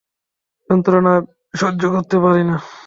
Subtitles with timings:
[0.69, 1.27] যন্ত্রণা আমি
[1.53, 2.55] সহ্য করতে পারি না।